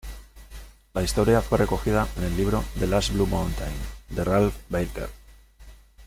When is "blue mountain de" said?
3.13-4.23